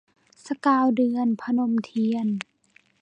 [0.45, 2.27] สกาวเดือน- พนมเทียน